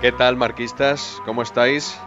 [0.00, 1.20] ¿Qué tal, marquistas?
[1.24, 1.98] ¿Cómo estáis?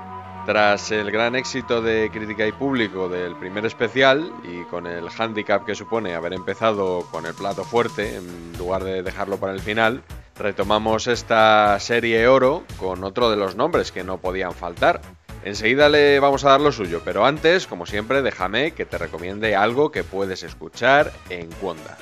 [0.45, 5.65] Tras el gran éxito de crítica y público del primer especial y con el hándicap
[5.65, 10.03] que supone haber empezado con el plato fuerte en lugar de dejarlo para el final,
[10.37, 15.01] retomamos esta serie oro con otro de los nombres que no podían faltar.
[15.43, 19.57] Enseguida le vamos a dar lo suyo, pero antes, como siempre, déjame que te recomiende
[19.57, 21.97] algo que puedes escuchar en Cuonda.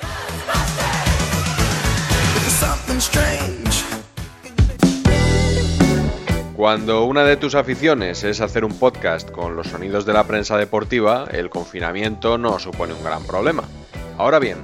[6.60, 10.58] Cuando una de tus aficiones es hacer un podcast con los sonidos de la prensa
[10.58, 13.62] deportiva, el confinamiento no supone un gran problema.
[14.18, 14.58] Ahora bien,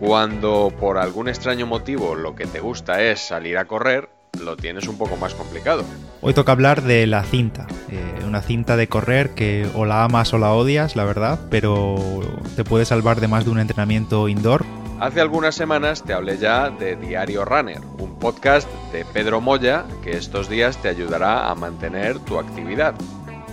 [0.00, 4.08] cuando por algún extraño motivo lo que te gusta es salir a correr,
[4.40, 5.84] lo tienes un poco más complicado.
[6.22, 10.32] Hoy toca hablar de la cinta, eh, una cinta de correr que o la amas
[10.32, 12.22] o la odias, la verdad, pero
[12.56, 14.64] te puede salvar de más de un entrenamiento indoor.
[15.00, 20.16] Hace algunas semanas te hablé ya de Diario Runner, un podcast de Pedro Moya que
[20.16, 22.96] estos días te ayudará a mantener tu actividad.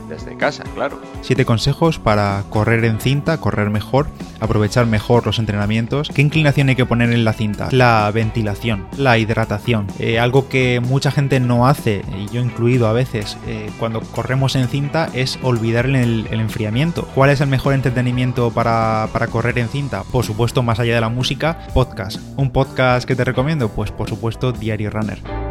[0.08, 1.02] Desde casa, claro.
[1.22, 4.08] Siete consejos para correr en cinta, correr mejor,
[4.40, 6.10] aprovechar mejor los entrenamientos.
[6.14, 7.70] ¿Qué inclinación hay que poner en la cinta?
[7.72, 9.88] La ventilación, la hidratación.
[10.00, 14.56] Eh, algo que mucha gente no hace, y yo incluido a veces, eh, cuando corremos
[14.56, 17.08] en cinta, es olvidar el, enfriamiento.
[17.16, 20.04] ¿Cuál es el mejor entretenimiento para, para correr en cinta?
[20.04, 22.20] Por supuesto, más allá de la música, podcast.
[22.38, 23.70] ¿Un podcast que te recomiendo?
[23.70, 25.45] Pues por supuesto, Diario Runner.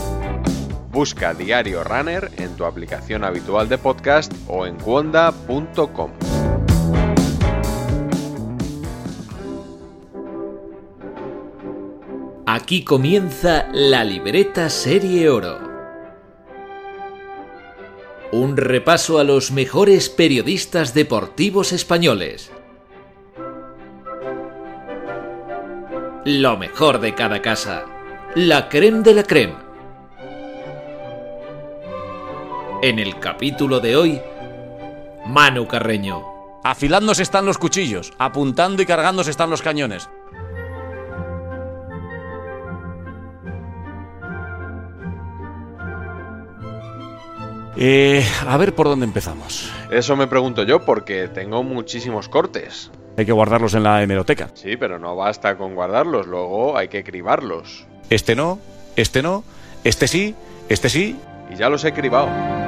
[0.94, 6.12] Busca Diario Runner en tu aplicación habitual de podcast o en cuonda.com.
[12.46, 15.58] Aquí comienza la libreta Serie Oro.
[18.30, 22.52] Un repaso a los mejores periodistas deportivos españoles.
[26.24, 27.84] Lo mejor de cada casa.
[28.36, 29.63] La creme de la creme.
[32.84, 34.20] En el capítulo de hoy,
[35.24, 36.22] Manu Carreño.
[36.62, 40.10] Afilándose están los cuchillos, apuntando y cargándose están los cañones.
[47.78, 49.72] Eh, a ver por dónde empezamos.
[49.90, 52.90] Eso me pregunto yo porque tengo muchísimos cortes.
[53.16, 54.50] Hay que guardarlos en la hemeroteca.
[54.52, 57.86] Sí, pero no basta con guardarlos, luego hay que cribarlos.
[58.10, 58.58] Este no,
[58.94, 59.42] este no,
[59.84, 60.34] este sí,
[60.68, 61.16] este sí.
[61.50, 62.63] Y ya los he cribado.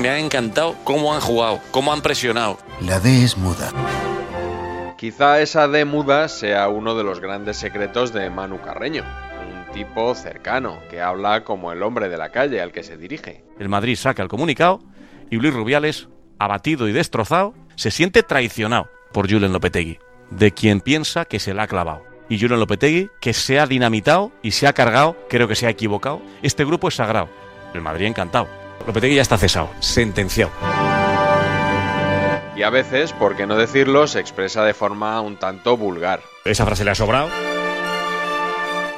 [0.00, 2.56] Me ha encantado cómo han jugado, cómo han presionado.
[2.80, 3.70] La D es muda.
[4.96, 9.04] Quizá esa D muda sea uno de los grandes secretos de Manu Carreño.
[9.04, 13.44] Un tipo cercano, que habla como el hombre de la calle al que se dirige.
[13.58, 14.80] El Madrid saca el comunicado
[15.28, 19.98] y Luis Rubiales, abatido y destrozado, se siente traicionado por Julen Lopetegui,
[20.30, 22.06] de quien piensa que se la ha clavado.
[22.30, 25.70] Y Julen Lopetegui, que se ha dinamitado y se ha cargado, creo que se ha
[25.70, 26.22] equivocado.
[26.40, 27.28] Este grupo es sagrado.
[27.74, 28.59] El Madrid encantado.
[28.90, 30.50] Lopetegui ya está cesado, sentenciado.
[32.56, 36.22] Y a veces, por qué no decirlo, se expresa de forma un tanto vulgar.
[36.44, 37.28] Esa frase le ha sobrado.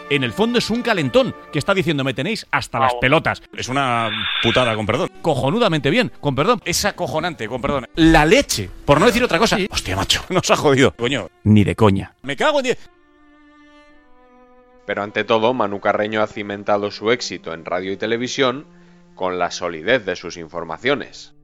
[0.08, 3.42] En el fondo es un calentón que está diciendo me tenéis hasta las pelotas.
[3.54, 4.08] Es una
[4.42, 5.10] putada, con perdón.
[5.20, 6.62] Cojonudamente bien, con perdón.
[6.64, 7.86] Es acojonante, con perdón.
[7.96, 9.58] La leche, por no decir otra cosa.
[9.70, 10.92] Hostia, macho, nos ha jodido.
[10.96, 12.14] Coño, ni de coña.
[12.22, 12.90] Me cago en diez.
[14.86, 18.80] Pero ante todo, Manu Carreño ha cimentado su éxito en radio y televisión
[19.14, 21.34] con la solidez de sus informaciones.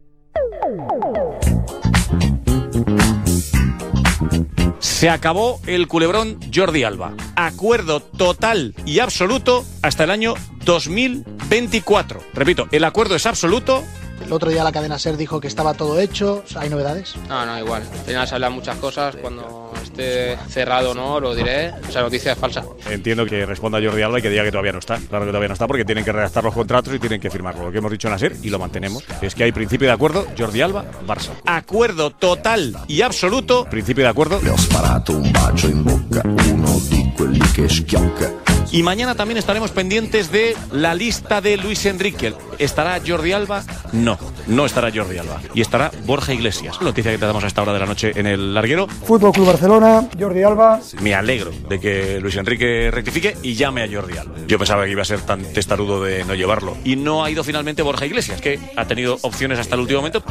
[4.79, 7.15] Se acabó el culebrón Jordi Alba.
[7.37, 10.35] Acuerdo total y absoluto hasta el año
[10.65, 12.21] 2024.
[12.35, 13.85] Repito, el acuerdo es absoluto.
[14.25, 16.45] El otro día la cadena SER dijo que estaba todo hecho.
[16.57, 17.15] ¿Hay novedades?
[17.29, 17.83] No, no, igual.
[17.83, 19.17] Al final se hablan muchas cosas.
[19.17, 21.73] Cuando esté cerrado no, lo diré.
[21.89, 22.65] Esa noticia es falsa.
[22.91, 24.97] Entiendo que responda Jordi Alba y que diga que todavía no está.
[24.97, 27.65] Claro que todavía no está porque tienen que redactar los contratos y tienen que firmarlo.
[27.65, 29.05] Lo que hemos dicho en ASER y lo mantenemos.
[29.23, 31.31] Es que hay principio de acuerdo, Jordi Alba, Barça.
[31.47, 33.65] Acuerdo total y absoluto.
[33.71, 34.41] Principio de acuerdo.
[34.43, 36.81] Le ho sparato un bacio in bocca, uno
[37.19, 38.33] quelli che schiocca.
[38.71, 42.35] Y mañana también estaremos pendientes de la lista de Luis Enrique.
[42.59, 43.65] ¿Estará Jordi Alba?
[43.93, 45.41] No, no estará Jordi Alba.
[45.55, 46.81] Y estará Borja Iglesias.
[46.81, 48.87] Noticia que te damos a esta hora de la noche en el larguero.
[48.87, 50.81] Fútbol Club Barcelona, Jordi Alba.
[51.01, 54.35] Me alegro de que Luis Enrique rectifique y llame a Jordi Alba.
[54.47, 56.77] Yo pensaba que iba a ser tan testarudo de no llevarlo.
[56.85, 60.23] Y no ha ido finalmente Borja Iglesias, que ha tenido opciones hasta el último momento.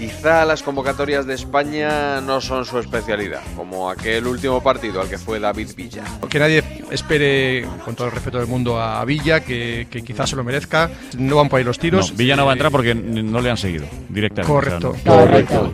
[0.00, 5.18] Quizá las convocatorias de España no son su especialidad, como aquel último partido al que
[5.18, 6.04] fue David Villa.
[6.30, 10.36] Que nadie espere, con todo el respeto del mundo, a Villa, que, que quizás se
[10.36, 10.90] lo merezca.
[11.18, 12.12] No van por ahí los tiros.
[12.12, 14.50] No, Villa no va a entrar porque no le han seguido directamente.
[14.50, 14.92] Correcto.
[14.92, 15.20] O sea, no.
[15.20, 15.72] Correcto.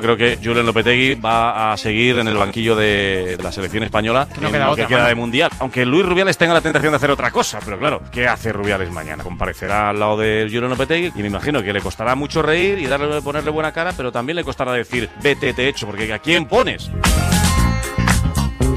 [0.00, 4.46] Creo que Julen Lopetegui va a seguir en el banquillo de la selección española no
[4.46, 5.50] en queda lo otra, que queda de mundial.
[5.58, 8.90] Aunque Luis Rubiales tenga la tentación de hacer otra cosa, pero claro, ¿qué hace Rubiales
[8.90, 9.24] mañana?
[9.24, 12.86] Comparecerá al lado de Julen Lopetegui y me imagino que le costará mucho reír y
[12.86, 16.46] darle ponerle buena cara, pero también le costará decir vete te hecho, porque ¿a quién
[16.46, 16.90] pones?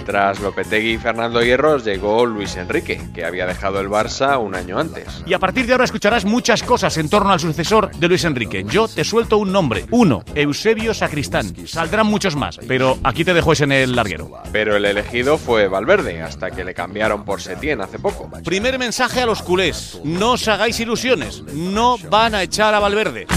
[0.06, 4.80] Tras Lopetegui y Fernando Hierros llegó Luis Enrique, que había dejado el Barça un año
[4.80, 5.24] antes.
[5.26, 8.66] Y a partir de ahora escucharás muchas cosas en torno al sucesor de Luis Enrique.
[8.68, 9.86] Yo te suelto un nombre.
[9.92, 11.54] Uno, Eusebio Sacristán.
[11.68, 14.32] Saldrán muchos más, pero aquí te dejo ese en el larguero.
[14.52, 18.30] Pero el elegido fue Valverde, hasta que le cambiaron por Setién hace poco.
[18.44, 20.00] Primer mensaje a los culés.
[20.04, 21.44] No os hagáis ilusiones.
[21.54, 23.28] No van a echar a Valverde.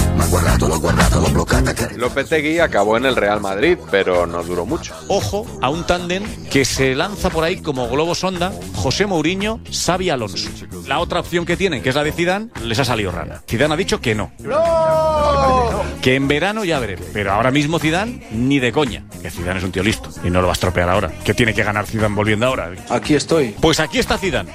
[1.97, 4.95] Lopetegui acabó en el Real Madrid, pero no duró mucho.
[5.09, 10.11] Ojo a un tándem que se lanza por ahí como globo sonda, José Mourinho, Xavi
[10.11, 10.49] Alonso.
[10.87, 13.43] La otra opción que tienen, que es la de Zidane, les ha salido rana.
[13.49, 14.33] Zidane ha dicho que no.
[16.03, 17.07] Que en verano ya veremos.
[17.13, 19.05] Pero ahora mismo Zidane ni de coña.
[19.23, 21.11] Que Zidane es un tío listo y no lo va a estropear ahora.
[21.25, 22.73] Que tiene que ganar Zidane volviendo ahora.
[22.91, 23.55] Aquí estoy.
[23.61, 24.53] Pues aquí está Zidane.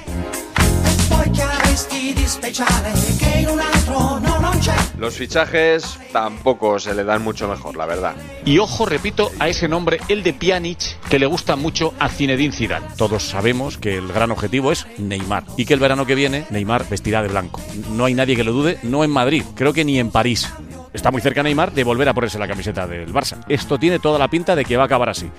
[5.00, 8.14] Los fichajes tampoco se le dan mucho mejor, la verdad.
[8.44, 12.52] Y ojo, repito, a ese nombre, el de Pjanic, que le gusta mucho a Zinedine
[12.52, 12.86] Zidane.
[12.98, 16.86] Todos sabemos que el gran objetivo es Neymar y que el verano que viene Neymar
[16.86, 17.62] vestirá de blanco.
[17.92, 20.52] No hay nadie que lo dude, no en Madrid, creo que ni en París.
[20.92, 23.42] Está muy cerca Neymar de volver a ponerse la camiseta del Barça.
[23.48, 25.30] Esto tiene toda la pinta de que va a acabar así.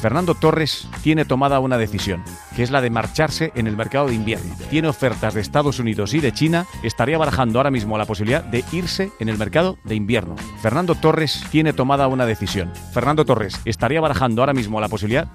[0.00, 2.24] Fernando Torres tiene tomada una decisión,
[2.56, 4.56] que es la de marcharse en el mercado de invierno.
[4.70, 8.64] Tiene ofertas de Estados Unidos y de China, estaría barajando ahora mismo la posibilidad de
[8.72, 10.36] irse en el mercado de invierno.
[10.62, 12.72] Fernando Torres tiene tomada una decisión.
[12.92, 15.28] Fernando Torres estaría barajando ahora mismo la posibilidad...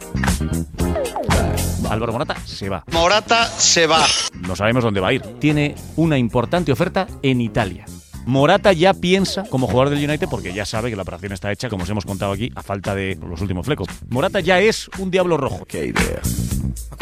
[1.87, 2.83] Álvaro Morata se va.
[2.91, 4.03] Morata se va.
[4.47, 5.21] No sabemos dónde va a ir.
[5.39, 7.85] Tiene una importante oferta en Italia.
[8.25, 11.69] Morata ya piensa como jugador del United porque ya sabe que la operación está hecha,
[11.69, 13.87] como os hemos contado aquí, a falta de los últimos flecos.
[14.09, 15.65] Morata ya es un diablo rojo.
[15.65, 16.21] Qué idea.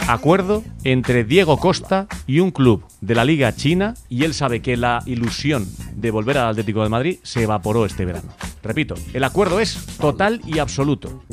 [0.08, 4.76] Acuerdo entre Diego Costa y un club de la Liga China y él sabe que
[4.76, 5.66] la ilusión
[5.96, 8.30] de volver al Atlético de Madrid se evaporó este verano.
[8.64, 11.24] Repito, el acuerdo es total y absoluto.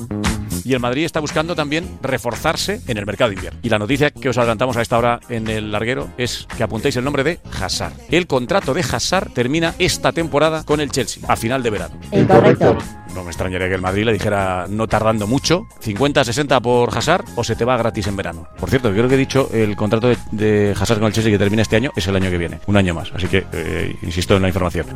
[0.65, 3.61] Y el Madrid está buscando también reforzarse en el mercado de invierno.
[3.63, 6.97] Y la noticia que os adelantamos a esta hora en el larguero es que apuntéis
[6.97, 7.95] el nombre de Hazard.
[8.11, 11.95] El contrato de Hazard termina esta temporada con el Chelsea, a final de verano.
[12.13, 12.77] Incorrecto.
[13.15, 17.43] No me extrañaría que el Madrid le dijera, no tardando mucho, 50-60 por Hazard o
[17.43, 18.47] se te va gratis en verano.
[18.59, 21.39] Por cierto, creo que he dicho el contrato de, de Hazard con el Chelsea que
[21.39, 23.11] termina este año es el año que viene, un año más.
[23.13, 24.87] Así que eh, insisto en la información.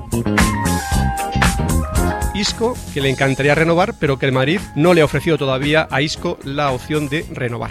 [2.34, 6.02] Isco, que le encantaría renovar, pero que el Madrid no le ha ofrecido todavía a
[6.02, 7.70] Isco la opción de renovar.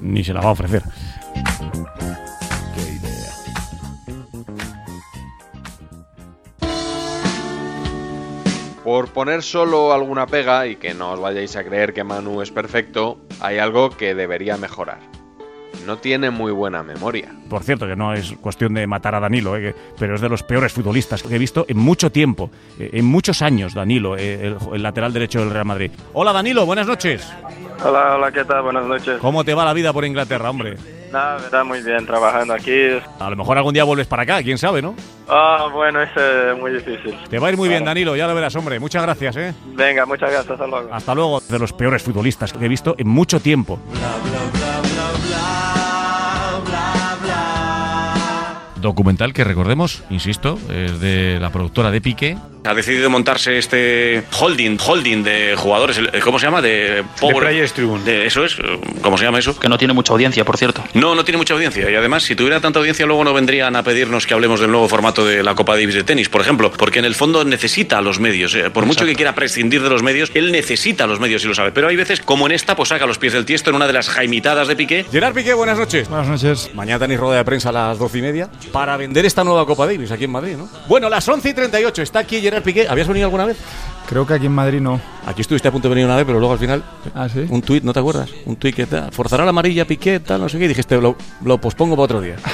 [0.00, 0.84] Ni se la va a ofrecer.
[8.84, 12.52] Por poner solo alguna pega y que no os vayáis a creer que Manu es
[12.52, 15.17] perfecto, hay algo que debería mejorar.
[15.86, 17.32] No tiene muy buena memoria.
[17.48, 20.42] Por cierto, que no es cuestión de matar a Danilo, eh, pero es de los
[20.42, 24.56] peores futbolistas que he visto en mucho tiempo, eh, en muchos años, Danilo, eh, el,
[24.74, 25.90] el lateral derecho del Real Madrid.
[26.12, 27.26] Hola Danilo, buenas noches.
[27.84, 28.62] Hola, hola, ¿qué tal?
[28.62, 29.18] Buenas noches.
[29.20, 30.76] ¿Cómo te va la vida por Inglaterra, hombre?
[31.12, 32.70] Nada, me está muy bien trabajando aquí.
[33.18, 34.94] A lo mejor algún día vuelves para acá, quién sabe, ¿no?
[35.26, 37.16] Ah, bueno, es eh, muy difícil.
[37.30, 37.84] Te va a ir muy bien.
[37.84, 38.78] Danilo, ya lo verás, hombre.
[38.78, 39.54] Muchas gracias, ¿eh?
[39.74, 40.88] Venga, muchas gracias, hasta luego.
[40.92, 41.40] Hasta luego.
[41.40, 43.78] De los peores futbolistas que he visto en mucho tiempo.
[48.80, 52.36] Documental que recordemos, insisto, es de la productora de Piqué.
[52.64, 56.60] Ha decidido montarse este holding, holding de jugadores, el- ¿cómo se llama?
[56.60, 57.48] De Power.
[58.04, 58.56] De, eso es,
[59.00, 59.58] ¿cómo se llama eso?
[59.58, 60.82] Que no tiene mucha audiencia, por cierto.
[60.94, 61.88] No, no tiene mucha audiencia.
[61.90, 64.88] Y además, si tuviera tanta audiencia, luego no vendrían a pedirnos que hablemos del nuevo
[64.88, 66.70] formato de la Copa Davis de tenis, por ejemplo.
[66.72, 68.54] Porque en el fondo necesita a los medios.
[68.54, 68.70] eh.
[68.70, 71.54] Por mucho que quiera prescindir de los medios, él necesita a los medios y lo
[71.54, 71.70] sabe.
[71.72, 73.92] Pero hay veces, como en esta, pues saca los pies del tiesto en una de
[73.94, 75.06] las jaimitadas de Piqué.
[75.10, 76.08] Gerard Piqué, buenas noches.
[76.08, 76.70] Buenas noches.
[76.74, 79.86] Mañana tenéis rueda de prensa a las doce y media para vender esta nueva Copa
[79.86, 80.68] Davis aquí en Madrid, ¿no?
[80.88, 82.86] Bueno, las 11 y 38 está aquí Gerard Piqué.
[82.88, 83.56] ¿Habías venido alguna vez?
[84.08, 85.00] Creo que aquí en Madrid no.
[85.26, 86.82] Aquí estuviste a punto de venir una vez, pero luego al final.
[87.14, 87.44] Ah, sí.
[87.48, 88.30] Un tuit, ¿no te acuerdas?
[88.46, 90.64] Un tuit que tal, forzará la amarilla, Piqué, tal, no sé qué.
[90.64, 92.36] Y dijiste, lo, lo pospongo para otro día.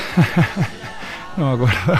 [1.36, 1.74] No me acuerdo.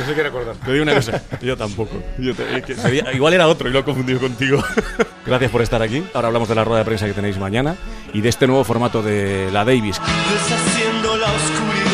[0.00, 0.56] No sé qué recordar.
[0.56, 2.02] Te digo una cosa, yo tampoco.
[2.18, 4.60] Yo te- que sería- igual era otro y lo he confundido contigo.
[5.24, 6.04] Gracias por estar aquí.
[6.12, 7.76] Ahora hablamos de la rueda de prensa que tenéis mañana
[8.12, 10.00] y de este nuevo formato de la Davis.
[10.32, 11.85] Deshaciendo la oscuridad.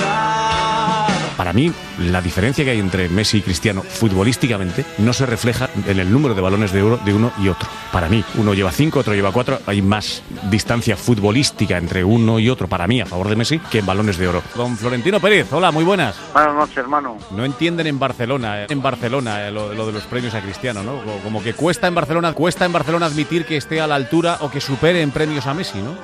[1.36, 5.98] Para mí, la diferencia que hay entre Messi y Cristiano futbolísticamente no se refleja en
[5.98, 7.68] el número de balones de oro de uno y otro.
[7.90, 9.58] Para mí, uno lleva cinco, otro lleva cuatro.
[9.66, 13.78] Hay más distancia futbolística entre uno y otro, para mí, a favor de Messi, que
[13.78, 14.42] en balones de oro.
[14.54, 16.16] Don Florentino Pérez, hola, muy buenas.
[16.32, 17.16] Buenas noches, hermano.
[17.30, 20.98] No entienden en Barcelona, en Barcelona, eh, lo, lo de los premios a Cristiano, ¿no?
[21.02, 24.38] Como- Como que cuesta en Barcelona, cuesta en Barcelona admitir que esté a la altura
[24.40, 25.94] o que supere en premios a Messi, ¿no?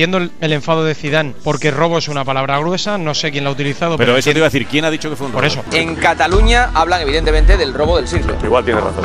[0.00, 3.44] Entiendo el, el enfado de Zidane porque robo es una palabra gruesa, no sé quién
[3.44, 3.98] la ha utilizado.
[3.98, 5.62] Pero eso te iba a decir, ¿quién ha dicho que fue un Por eso.
[5.74, 8.34] En Cataluña hablan evidentemente del robo del siglo.
[8.42, 9.04] Igual tiene razón.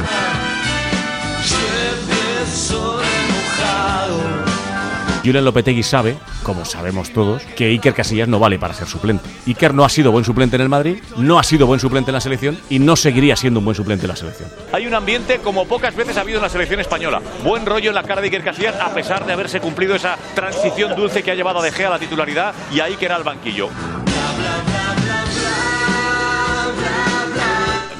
[5.25, 9.27] Julen Lopetegui sabe, como sabemos todos, que Iker Casillas no vale para ser suplente.
[9.47, 12.13] Iker no ha sido buen suplente en el Madrid, no ha sido buen suplente en
[12.13, 14.49] la selección y no seguiría siendo un buen suplente en la selección.
[14.71, 17.21] Hay un ambiente como pocas veces ha habido en la selección española.
[17.43, 20.95] Buen rollo en la cara de Iker Casillas, a pesar de haberse cumplido esa transición
[20.95, 23.69] dulce que ha llevado a De Gea a la titularidad y a Iker al banquillo.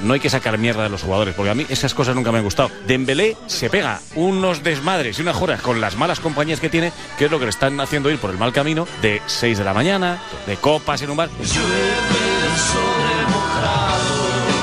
[0.06, 2.38] No hay que sacar mierda de los jugadores, porque a mí esas cosas nunca me
[2.38, 2.70] han gustado.
[2.86, 7.24] Dembélé se pega unos desmadres y unas joras con las malas compañías que tiene, que
[7.24, 9.74] es lo que le están haciendo ir por el mal camino de 6 de la
[9.74, 11.28] mañana, de copas en un bar.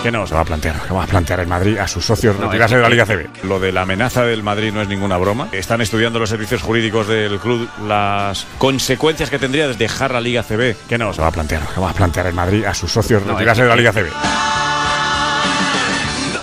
[0.02, 2.38] Que no se va a plantear, que va a plantear el Madrid a sus socios
[2.38, 3.44] No, retirarse de la Liga CB.
[3.44, 5.50] Lo de la amenaza del Madrid no es ninguna broma.
[5.52, 10.44] Están estudiando los servicios jurídicos del club las consecuencias que tendría de dejar la Liga
[10.44, 10.76] CB.
[10.88, 13.26] Que no se va a plantear, que va a plantear el Madrid a sus socios
[13.26, 14.08] No, retirarse de la Liga CB.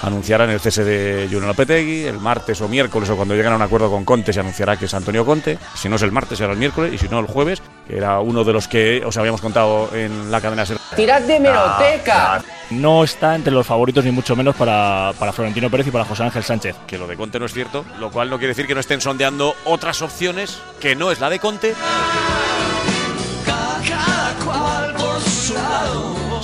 [0.02, 3.62] Anunciarán el cese de Julen Lopetegui el martes o miércoles o cuando lleguen a un
[3.62, 5.59] acuerdo con Conte se anunciará que es Antonio Conte.
[5.75, 8.21] Si no es el martes será el miércoles y si no el jueves, que era
[8.21, 10.78] uno de los que os habíamos contado en la cadena Ser.
[10.97, 12.42] ¡Tirad de meroteca!
[12.71, 16.23] No está entre los favoritos ni mucho menos para, para Florentino Pérez y para José
[16.23, 16.76] Ángel Sánchez.
[16.87, 19.00] Que lo de Conte no es cierto, lo cual no quiere decir que no estén
[19.00, 21.75] sondeando otras opciones que no es la de Conte.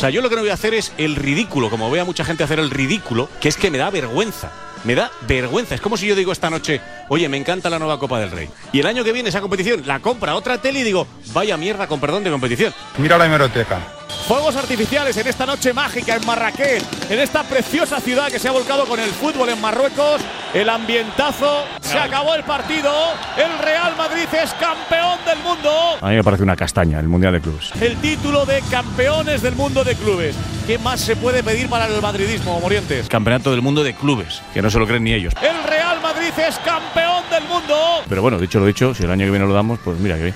[0.06, 2.24] Sea, yo lo que no voy a hacer es el ridículo, como veo a mucha
[2.24, 4.52] gente hacer el ridículo, que es que me da vergüenza.
[4.84, 5.74] Me da vergüenza.
[5.74, 8.48] Es como si yo digo esta noche, oye, me encanta la nueva Copa del Rey.
[8.72, 11.88] Y el año que viene esa competición la compra otra tele y digo, vaya mierda,
[11.88, 12.72] con perdón de competición.
[12.98, 13.80] Mira la hemeroteca.
[14.28, 18.52] Fuegos artificiales en esta noche mágica en Marrakech, en esta preciosa ciudad que se ha
[18.52, 20.20] volcado con el fútbol en Marruecos.
[20.56, 22.90] El ambientazo, se acabó el partido.
[23.36, 25.70] El Real Madrid es campeón del mundo.
[26.00, 27.72] A mí me parece una castaña el Mundial de Clubes.
[27.78, 30.34] El título de campeones del mundo de clubes.
[30.66, 33.06] ¿Qué más se puede pedir para el madridismo, Morientes?
[33.06, 35.34] Campeonato del mundo de clubes, que no se lo creen ni ellos.
[35.42, 37.76] El Real Madrid es campeón del mundo.
[38.08, 40.22] Pero bueno, dicho lo dicho, si el año que viene lo damos, pues mira que
[40.22, 40.34] bien.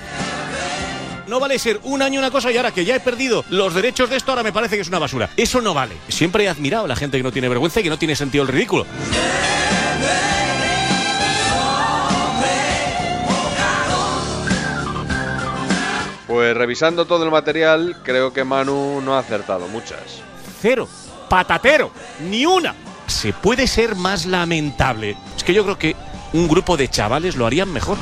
[1.25, 4.07] No vale ser un año una cosa y ahora que ya he perdido los derechos
[4.11, 5.31] de esto, ahora me parece que es una basura.
[5.35, 5.95] Eso no vale.
[6.09, 8.43] Siempre he admirado a la gente que no tiene vergüenza y que no tiene sentido
[8.43, 8.85] el ridículo.
[16.27, 20.21] Pues revisando todo el material, creo que Manu no ha acertado muchas.
[20.61, 20.87] Cero.
[21.29, 21.91] Patatero.
[22.29, 22.73] Ni una.
[23.05, 25.17] ¿Se puede ser más lamentable?
[25.35, 25.95] Es que yo creo que
[26.33, 27.97] un grupo de chavales lo harían mejor.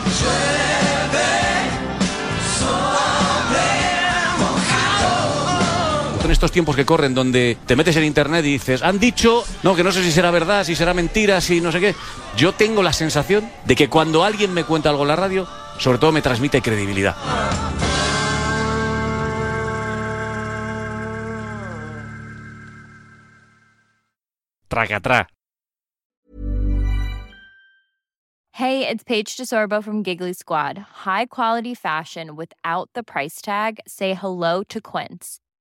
[6.29, 9.75] En estos tiempos que corren, donde te metes en internet y dices, han dicho, no,
[9.75, 11.95] que no sé si será verdad, si será mentira, si no sé qué.
[12.37, 15.47] Yo tengo la sensación de que cuando alguien me cuenta algo en la radio,
[15.79, 17.15] sobre todo me transmite credibilidad.
[24.67, 25.29] Tracatrá.
[28.51, 30.77] Hey, it's Paige DeSorbo from Giggly Squad.
[30.77, 33.79] High quality fashion without the price tag.
[33.87, 35.39] Say hello to Quince.